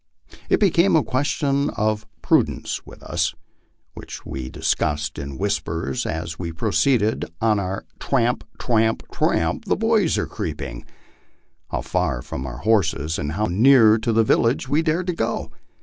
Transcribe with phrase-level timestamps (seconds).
[0.49, 3.35] It became a question of prudence with us,
[3.93, 10.17] which we discussed in whispers as we proceeded on our" Tramp, tramp, tramp, the boys
[10.17, 10.85] are creeping,"
[11.69, 15.51] how far from our horses and how near to the village we dared to go.